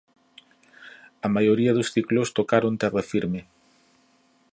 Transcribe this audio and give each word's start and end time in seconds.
A 1.25 1.27
maioría 1.35 1.75
dos 1.77 1.91
ciclóns 1.95 2.33
tocaron 2.37 2.73
terra 2.81 3.03
firme. 3.11 3.41